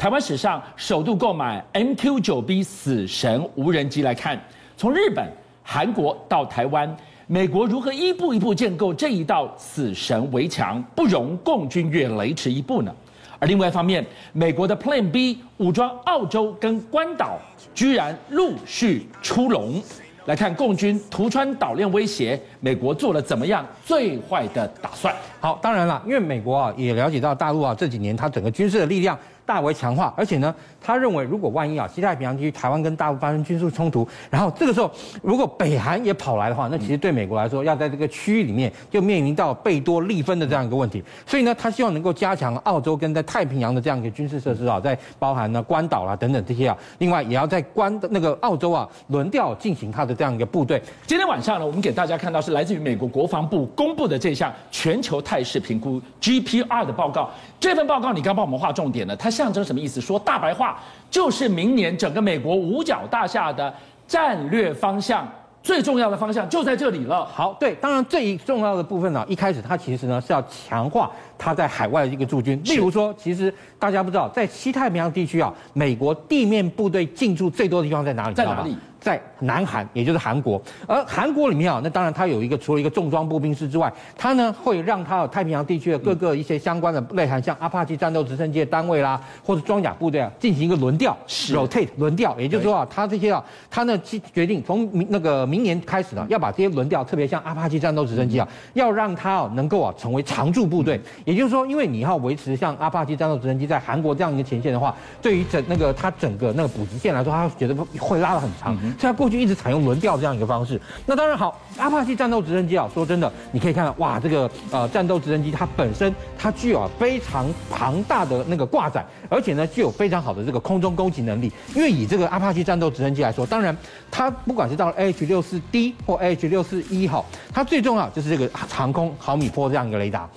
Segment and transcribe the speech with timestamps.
[0.00, 4.40] 台湾史上首度购买 MQ-9B 死神无人机来看，
[4.74, 5.30] 从日本、
[5.62, 12.90] 韩国到台湾，美国如何一步一步建构这一道死神围墙，不容共军越雷池一步呢？
[13.38, 14.02] 而另外一方面，
[14.32, 17.38] 美国的 Plan B 武装澳洲跟关岛，
[17.74, 19.82] 居然陆续出笼。
[20.26, 25.14] 来看共军图穿岛链威胁，美国做了怎么样最坏的打算？
[25.40, 29.18] 好，当然了，因为美国啊也了解到大陆啊这几年它整个军事的力量。
[29.50, 34.88] 大为强化，而且呢，他认为如果万一啊，西太平洋地区台湾跟大陆发生军事冲突，然后这个时候
[35.22, 41.02] 如果北韩也跑来的话，那其实对美国来说，要在这个区域里面就面临到贝多利分的这样一个问题。
[41.26, 50.80] 所以呢，他希望能够加强澳洲跟在太平洋的这样一个军事设施啊，在包含呢关岛啦等等这些啊，另外也要在关那个澳洲啊轮调进行他的这样一个部队。
[51.08, 57.28] 今天晚上呢，我们给大家看到是来自于美国国防部公布的这项全球态势评估 GPR 的报告。
[57.58, 59.98] 这份报告你刚帮我们画重点了，它象征什么意思？
[60.02, 60.78] 说大白话
[61.10, 63.72] 就是明年整个美国五角大厦的
[64.06, 65.26] 战略方向，
[65.62, 67.24] 最重要的方向就在这里了。
[67.24, 72.60] 好，对，当然最重要的部分呢，一开始它其实呢是要强化它在海外的一个驻军。
[72.64, 78.34] 例如说，其实大家不知道，在西太平洋地区啊，美国地面部队进驻最多的地方在哪里？
[78.34, 78.76] 在哪里？
[79.00, 93.98] 在南韩，也就是韩国，而韩国里面啊，那当然它有一个除了一个重装步兵师之外，它呢会让它太平洋地区的各个一些相关的内涵，像阿帕奇战斗直升机的单位啦，或者装甲部队啊，进行一个轮调是，rotate 轮调，也就是说啊，它这些啊，它呢
[94.34, 108.76] 决定从明那个明年开始呢，要把这些轮调，特别像阿帕奇战斗直升机啊，要让它啊能够啊成为常驻部队，也就是说，因为你要维持像阿帕奇战斗直升机在韩国这样一个前线的话，对于整那个它整个那个补给线来说，它觉得会拉得很长。
[108.98, 110.80] 所以过去一直采用轮调这样一个方式。
[111.06, 121.52] 那当然好，阿帕奇战斗直升机啊，说真的，你可以看到哇，这个呃战斗直升机它本身它具有非常庞大的那个挂载，而且呢具有非常好的这个空中攻击能力。
[121.74, 123.76] 因为以这个阿帕奇战斗直升机来说，当然
[124.10, 130.28] 它不管是到 AH 六四 D 或 AH 六四 E 哈，它最重要就是这个长空毫米波这样一个雷达。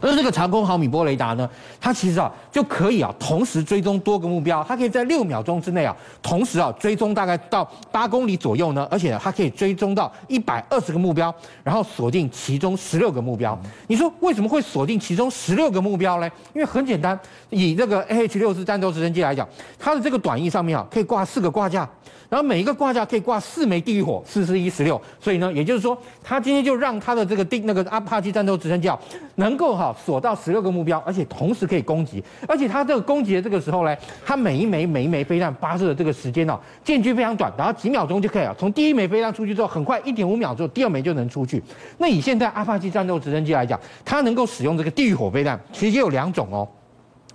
[0.00, 1.48] 而这个长空毫米波雷达呢，
[1.80, 13.58] 它其实啊就可以啊同时追踪多个目标，它可以在六秒钟之内啊同时啊追踪大概到八公里左右呢，而且它可以追踪到一百二十个目标，然后锁定其中十六个目标。
[13.86, 16.30] 你说为什么会锁定其中十六个目标呢？
[16.54, 17.18] 因为很简单，
[17.50, 19.48] 以这个 AH 六四战斗直升机来讲，
[19.78, 21.88] 它的这个短翼上面啊可以挂四个挂架。
[22.28, 28.98] 然后每一个挂架可以挂四枚地狱火，四四一十六，所以呢，也就是说，他今天就让他的这个定那个阿帕奇战斗直升机啊，
[29.36, 38.54] 能够哈锁到十六个目标，而且同时可以攻击，而且它这个攻击的这个时候呢，它每一枚每一枚飞弹发射的这个时间哦，间距非常短，然后几秒钟就可以了。
[38.58, 41.62] 从第一枚飞弹出去之后，很快一点五秒之后，第二枚就能出去。
[41.98, 46.68] 那以现在阿帕奇战斗直升机来讲，它能够使用这个地狱火飞弹，其实也有两种哦。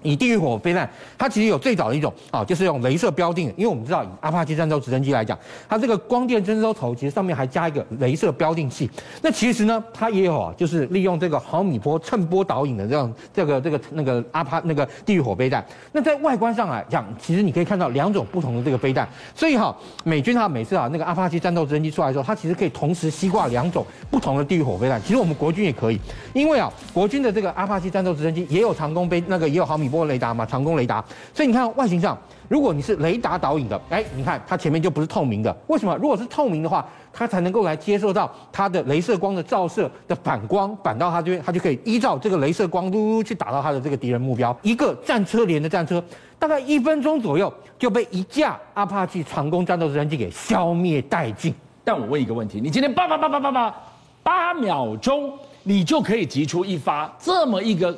[0.04, 3.54] 以地狱火飞弹，它其实有最早的一种啊，就是用镭射标定。
[3.58, 8.90] 因为我们知道，以阿帕奇战斗直升机来讲，它这个光电侦收头其实上面还加一个镭射标定器。
[9.22, 15.66] 那其实呢，它也有啊，就是利用这个毫米波乘波导引的这样这个这个那个阿帕那个地狱火飞弹。
[15.92, 19.08] 那在外观上来讲，其实你可以看到两种不同的这个飞弹。
[19.36, 25.02] 所以哈，美军哈每次啊那个阿帕奇战斗直升机出来的时候，它其实可以同时吸挂两种不同的地狱火飞弹。
[25.02, 26.00] 其实我们国军也可以，
[26.34, 31.04] 因为啊国军的这个阿帕奇战斗直升机也有长弓飞那个也有毫米波雷达嘛，长弓雷达，
[31.34, 35.96] 所以你看外形上，如果你是雷达导引的，哎，你看它前面就不是透明的，为什么？
[35.98, 44.58] 如果是透明的话，它才能够来接受到它的镭射光的照射的反光，反到它这边，它就可以依照这个镭射光噜去打到它的这个敌人目标。
[44.62, 46.02] 一个战车连的战车，
[46.40, 51.54] 大概一分钟左右就被一架阿帕奇长弓战斗直升机给消灭殆尽。
[51.84, 53.76] 但我问一个问题，你今天叭叭叭叭叭叭
[54.24, 57.98] 八秒钟，你就可以击出一发这么一个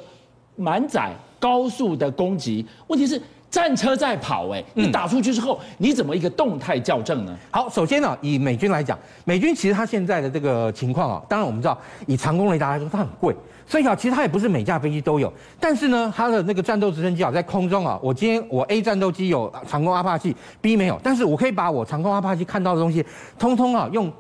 [0.56, 1.12] 满载。
[1.44, 3.22] 高速的攻击，问题是
[3.54, 7.38] 战车在跑，哎，你打出去之后，你怎么一个动态校正呢？
[7.52, 11.78] 好，首先呢，以美军来讲，美军其实它现在的这个情况啊，当然我们知道，
[12.08, 13.36] 以长弓雷达来说，它很贵。
[13.66, 23.04] 所以啊，其实它也不是每架飞机都有，但是呢，它的那个战斗直升机啊，在空中啊，我今天我 A 战斗机有长弓阿帕奇，B 没有，但是我可以把我长弓阿帕奇看到的东西，
[23.40, 24.12] 通通啊用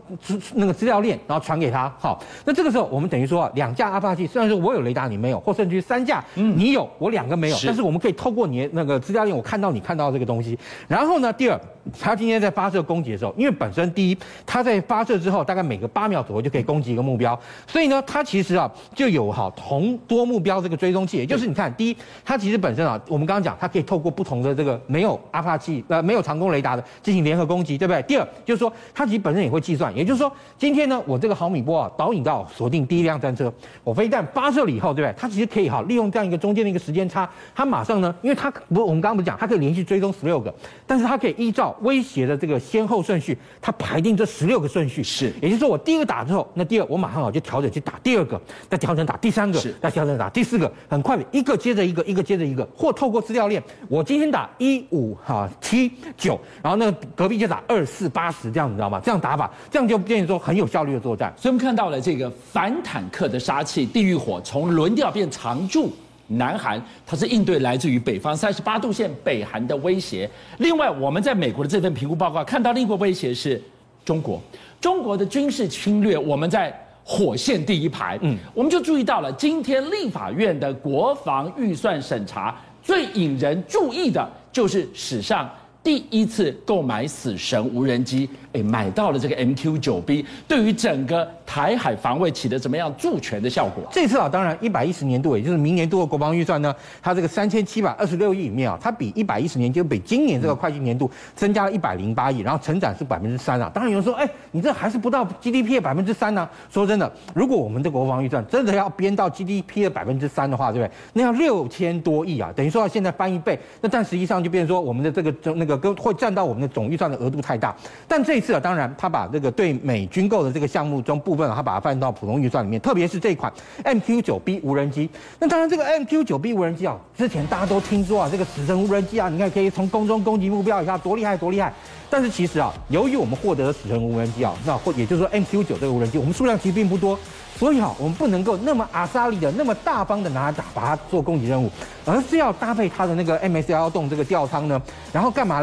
[0.53, 1.93] 那个资料链，然后传给他。
[1.99, 10.57] 好，那这个时候我们等于说啊，两架阿帕奇，虽然说我有雷达你没有，或甚至于三架，你有我两个没有，但是我们可以透过你的那个资料链，我看到你看到这个东西。
[10.87, 11.59] 然后呢，第二，
[11.99, 17.37] 他今天在发射攻击的时候，因为本身第一，他在发射之后大概每个八秒左右就可以攻击一个目标，
[17.67, 19.33] 所以呢，它其实啊就有。
[19.33, 27.99] 哈，同多目标这个追踪器，也就是你看，第一，它其实本身啊，我们刚刚讲，它可以透过不同的这个没有阿帕奇呃没有长弓雷达的进行联合攻击，对不对？
[28.03, 33.51] 第二，就是说它其实本身也会计算，也就是说，今天呢，我这个毫米波啊导引到锁定第一辆战车，
[33.83, 35.15] 我飞弹发射了以后，对不对？
[35.17, 40.51] 它其实可以哈利用这样一个中间的一个时间间差，它马上呢，因为它不，我们刚刚不是讲，它可以连续追踪十六个，
[40.87, 45.03] 但是它可以依照威胁的这个先后顺序，它排定这十六个顺序。
[45.03, 58.99] 是，也就是说我第一个打之后，那第二我马上好就调整去打第二个，再调整打第三个，再调整打第四个，很快的一个接着一个，一个接着一个，或透过资料链，我今天打一五哈七九，然后那个隔壁就打二四八十这样子，你知道吗？
[59.05, 61.31] 这样打法，这样就变成说很有效率的作战。
[61.37, 65.91] 所以我们看到了这个反坦克的杀器地狱火，从轮调变常驻。
[66.27, 70.29] 南韩，它是应对来自于北方三十八度线北韩的威胁。
[70.57, 73.61] 另外，我们在美国的这份评估报告看到另一个威胁是
[74.05, 74.41] 中国，
[74.79, 76.73] 中国的军事侵略，我们在
[77.03, 78.17] 火线第一排。
[78.21, 85.49] 嗯，我们就注意到了今天立法院的国防预算审查，最引人注意的就是史上。
[85.83, 93.83] 第一次购买死神无人机，哎，买到了这个 MQ-9B，对于整个台海防卫起的怎么样助拳的效果？
[93.91, 103.69] 这次啊，当然一百一十年度，也就是明年度的国防预算呢，它这个三千七百二十六亿里面啊，它比一百一十年就比今年这个会计年度增加了一百零八亿，然后成长是百分之三啊。
[103.73, 106.47] 当然有人说，哎，你这还是不到 GDP 的百分之三呢。
[106.71, 110.91] 说真的，如果我们的国防预算真的要编到 GDP 的百分之三的话，对不对？
[111.11, 113.59] 那要六千多亿啊，等于说要现在翻一倍。
[113.81, 115.72] 那但实际上就变成说，我们的这个那个。
[115.77, 117.75] 跟会占到我们的总预算的额度太大，
[118.07, 123.51] 但这一次啊，当然他把这个对美军购的这个项目中部分，他把它放到普通预算里面，特别是这一款
[123.83, 125.09] MQ-9B 无人机。
[125.39, 131.73] 那当然，这个 MQ-9B 无人机啊，之前大家都听说啊，这个死神无人机啊，你看可以从空中攻击目标，你看多厉害多厉害。
[132.09, 137.17] 但是其实啊，由于我们获得的死神无人机啊，那或也就是说 MQ-9 这个无人机，我们数量其实并不多。
[137.55, 141.69] 所以哈，我们不能够那么阿萨利的那么大方的拿它打，把它做攻击任务，
[142.03, 144.81] 而是要搭配它的那个 MS-112 这个吊舱呢，
[145.13, 145.61] 然后干嘛？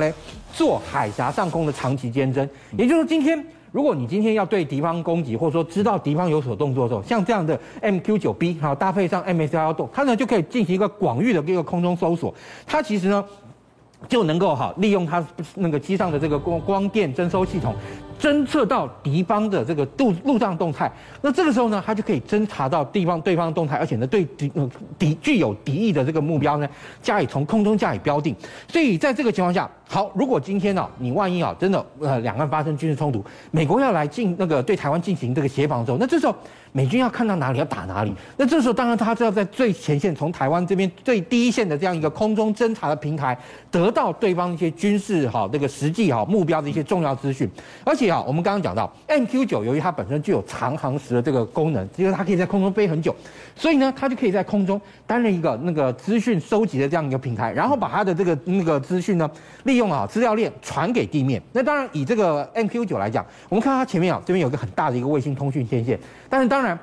[0.52, 2.48] 做海峡上空的长期监侦。
[2.76, 12.34] 也就是说，今天如果你今天要对敌方攻击，或者说知道敌方有所动作的时候，像这样的 MQ-9B，好搭配上 MS-112，它呢就可以进行一个广域的一个空中搜索。
[12.66, 13.24] 它其实呢
[14.08, 15.24] 就能够哈利用它
[15.56, 17.74] 那个机上的这个光光电侦搜系统。
[18.20, 20.92] 侦测到敌方的这个路路上动态，
[21.22, 24.52] 那这个时候呢，它就可以侦查到地方对方动态，而且呢，对敌
[24.98, 26.68] 敌具有敌意的这个目标呢，
[27.00, 28.36] 加以从空中加以标定。
[28.68, 36.36] 所以在这个情况下，好，如果今天呢、你万一啊，真的呃两岸发生军事冲突，美国要来进那个对台湾进行这个协防的时候，那这时候
[36.70, 38.14] 美军要看到哪里要打哪里。
[38.36, 43.36] 那这时候当然他是要在最前线，从台湾这边最第一线的这样一个空中侦察的平台，
[43.68, 47.50] 得到对方一些军事哈这个实际哈目标的一些重要资讯，
[47.84, 48.10] 而且。
[48.10, 53.14] 啊，我们刚刚讲到 MQ9，由于它本身具有长航时的这个功能，因为它可以在空中飞很久，
[53.54, 59.30] 所以呢，它就可以在空中担任一个那个资讯收集的这样一个平台，然后把它的这个那个资讯呢，
[59.62, 61.42] 利用啊资料链传给地面。
[61.52, 65.98] 那当然，以这个 MQ9 来讲，我们看它前面啊，这边有个很大的一个卫星通讯天线，
[66.28, 66.78] 但是当然。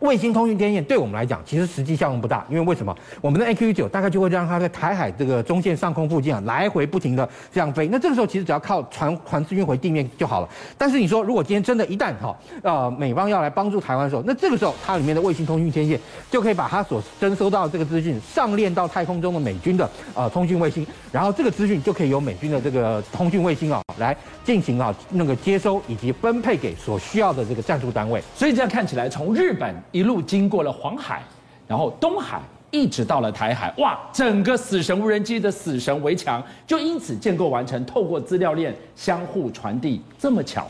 [0.00, 2.96] 卫星通讯天线对我们来讲，其实实际效用不大，因为为什么？
[3.20, 7.88] 我们的 MQ-9 大概就会让它在台海这个中线上空附近啊，来回不停的这样飞。
[7.88, 10.48] 那这个时候其实只要靠传传资讯回地面就好了。
[10.76, 15.98] 但是你说，如果今天真的一旦哈呃美方要来帮助台湾的时候，那这个时候它里面的卫星通讯天线
[16.30, 28.22] 就可以把它所侦收到这个资讯上链到太空中的美军的呃通讯卫星，然后这个资讯就可以由美军的这个通讯卫星啊来进行啊那个接收以及分配给所需要的这个战术单位。
[28.36, 29.74] 所以这样看起来，从日本。
[29.92, 31.22] 一路经过了黄海，
[31.66, 32.40] 然后东海，
[32.70, 33.98] 一直到了台海，哇！
[34.12, 40.66] 整个死神无人机的死神围墙就因此建构完成，透过资料链相互传递，这么巧，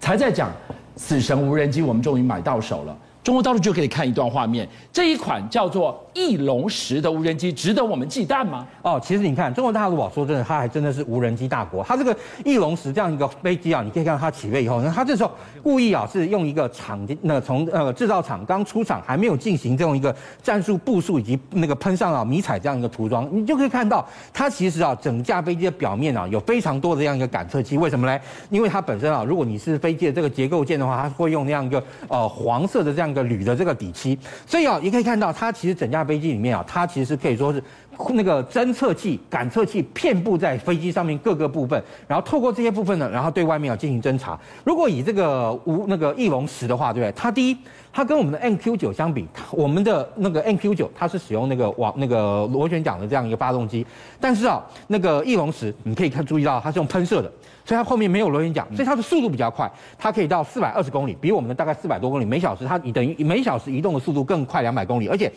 [0.00, 0.50] 才在讲
[0.96, 2.96] 死神无人机，我们终于买到手了。
[3.28, 8.66] 中国大陆就可以看一段画面，这一款叫做翼龙十的无人机，值得我们忌惮吗？
[8.80, 11.84] 哦，其实你看，中国大陆啊，说真的，它还真的是无人机大国。
[11.84, 15.30] 它这个翼龙十这样一个飞机啊，你可以看到它起飞以后，那它这时候
[15.62, 27.76] 故意啊，是用一个厂那从呃制造厂刚出厂，还没有进行这种一个战术部署以及那个喷上啊迷彩这样一个涂装，你就可以看到它其实啊，整架飞机的表面啊，有非常多的这样一个感测器。
[27.76, 28.18] 为什么呢？
[28.48, 33.17] 因为它本身啊，如果你是飞机的这个结构件的话，它会用那样一个呃黄色的这样一个。
[33.22, 37.62] 铝的这个底漆，所以啊，你可以看到它其实整架飞机里面啊，它其实可以说是
[38.10, 44.38] 那个侦测器、感测器遍布在飞机上面各个部分，然后透过这些部分呢，然后对外面要进行侦查。
[44.64, 47.12] 如果以这个无那个翼龙十的话，对不对？
[47.20, 47.56] 它第一，
[47.92, 53.86] 它跟我们的 MQ 九相比，我们的那个 MQ 九它是使用那个往那个螺旋桨的这样一个发动机，
[54.20, 57.30] 但是啊，那个翼龙十你可以看注意到它是用喷射的。
[57.64, 65.30] 所以它后面没有螺旋桨，所以它的速度比较快，它可以到四百二十公里，比我们的大概四百多公里每小时，它等于每小时移动的速度更快两百公里，而且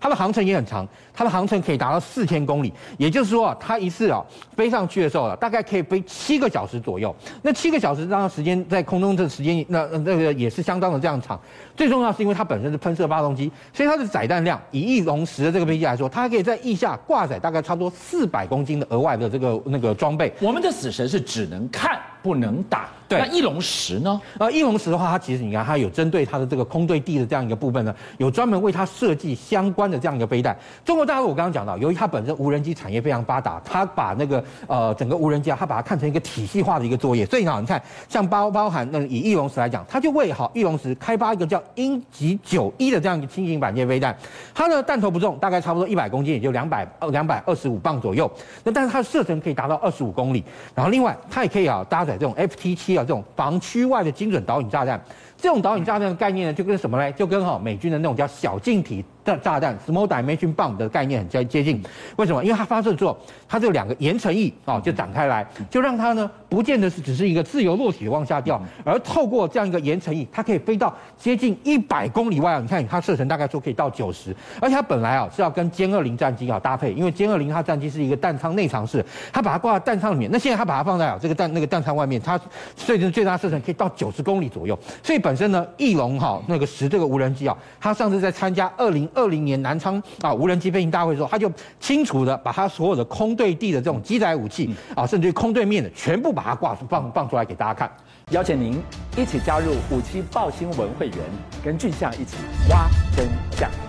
[0.00, 4.24] 它的航程也很长，它的航程可以达到四千公里，也就是说啊，它一次啊
[4.56, 7.14] 飞上去的时候啊，大概可以飞七个小时左右。
[7.42, 11.40] 那七个小时这样的时间在空中这时间，那那个也是相当的这样长。
[11.76, 20.32] 最重要是因为它本身是喷射发动机，所以它的载弹量以翼龙十的这个飞机来说，它可以在翼下挂载大概差不多四百公斤的额外的这个那个装备。
[20.40, 23.20] 我们的死神是只能看不能打，对。
[23.20, 24.20] 那翼龙十呢？
[24.38, 30.56] 呃，翼龙十的话，它其实你看，它有针对它的这个空对地的这样一个部分呢，有专门为它设计相关的这样一个飞弹。
[30.84, 37.24] 中国大陆我刚刚讲到，由于它本身无人机产业非常发达，它把那个呃整个无人机啊，它把它看成一个体系化的一个作业。
[37.26, 44.16] 所以呢，你看像包包含那个以翼龙十来讲，它就为好翼龙十开发一个叫鹰击九一的这样一个轻型板舰飞弹。
[44.52, 48.28] 它的弹头不重，大概差不多一百公斤，也就两百呃两百二十五磅左右。
[48.64, 50.42] 那但是它的射程可以达到二十五公里。
[50.74, 55.00] 然后另外它也可以啊搭载这种 FT 七啊这种防区外的精准导引炸弹。
[55.38, 57.12] 这种导引炸弹的概念呢，就跟什么呢？
[57.12, 61.82] 就跟哈美军的那种叫小径体的炸弹 （small dimension bomb） 的概念很接接近。
[62.16, 62.42] 为什么？
[62.42, 63.14] 因为它发射之后，
[63.46, 72.60] 它这两个延程翼啊就展开来，就让它呢不见得是只是一个自由落体的往下掉，而透过这样一个岩层翼，它可以飞到接近一百公里外啊！
[72.60, 80.30] 你看它射程大概说可以到九十，而且它本来啊是要跟歼二零战机啊搭配，因为歼二零它战机是一个弹舱内藏式，它把它挂在弹舱里面。
[80.32, 82.40] 那现在它把它放在啊这个弹那个弹舱外面，它
[82.74, 85.26] 最最大射程可以到九十公里左右，所以。
[85.26, 91.50] 本身呢，翼龙哈那个十这个无人机啊，他上次在参加二零二零年南昌啊无人机飞行大会的时候，他就
[91.80, 97.90] 清楚的把它所有的空对地的这种机载武器啊，甚至于空对面的全部把它挂放放出来给大家看。
[98.30, 98.82] 邀请您
[99.16, 101.18] 一起加入五七报新闻会员，
[101.64, 102.36] 跟俊相一起
[102.68, 103.85] 挖真相。